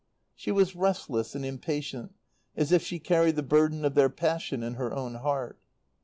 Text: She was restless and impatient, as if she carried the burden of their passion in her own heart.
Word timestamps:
She 0.35 0.49
was 0.49 0.75
restless 0.75 1.35
and 1.35 1.45
impatient, 1.45 2.15
as 2.57 2.71
if 2.71 2.81
she 2.81 2.97
carried 2.97 3.35
the 3.35 3.43
burden 3.43 3.85
of 3.85 3.93
their 3.93 4.09
passion 4.09 4.63
in 4.63 4.73
her 4.73 4.91
own 4.91 5.13
heart. 5.13 5.59